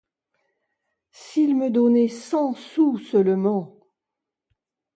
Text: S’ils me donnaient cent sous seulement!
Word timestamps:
S’ils 1.11 1.55
me 1.55 1.69
donnaient 1.69 2.07
cent 2.07 2.55
sous 2.55 2.97
seulement! 2.97 3.77